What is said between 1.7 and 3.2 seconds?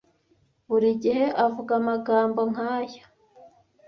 amagambo nkaya!